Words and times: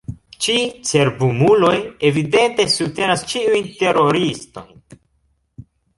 Ĉi 0.43 0.53
cerbumuloj 0.91 1.73
evidente 2.11 2.65
subtenas 2.77 3.27
ĉiujn 3.35 3.69
teroristojn. 3.83 4.83